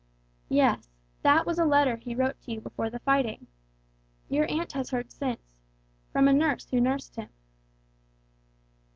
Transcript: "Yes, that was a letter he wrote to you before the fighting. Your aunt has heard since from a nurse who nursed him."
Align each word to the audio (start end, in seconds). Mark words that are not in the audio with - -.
"Yes, 0.49 0.89
that 1.21 1.45
was 1.45 1.59
a 1.59 1.63
letter 1.63 1.95
he 1.97 2.15
wrote 2.15 2.41
to 2.41 2.51
you 2.51 2.59
before 2.59 2.89
the 2.89 2.97
fighting. 2.97 3.45
Your 4.29 4.49
aunt 4.49 4.71
has 4.71 4.89
heard 4.89 5.11
since 5.11 5.59
from 6.11 6.27
a 6.27 6.33
nurse 6.33 6.67
who 6.71 6.81
nursed 6.81 7.17
him." 7.17 7.29